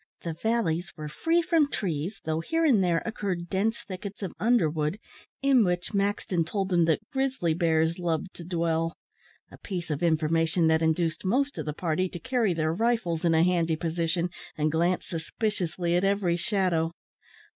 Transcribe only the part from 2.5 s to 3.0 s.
and